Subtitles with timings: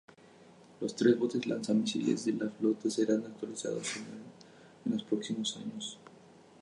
[0.79, 3.97] Los tres botes lanzamisiles de la flota serán actualizados
[4.83, 5.99] en los próximos años.